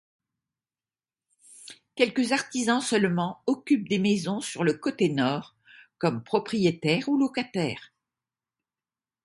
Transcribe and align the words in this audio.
Quelques 1.95 2.31
artisans 2.31 2.81
seulement 2.83 3.43
occupent 3.45 3.87
des 3.87 3.99
maisons 3.99 4.41
sur 4.41 4.63
le 4.63 4.73
côté 4.73 5.09
nord, 5.09 5.55
comme 5.99 6.23
propriétaires 6.23 7.07
ou 7.07 7.19
locataires. 7.19 7.93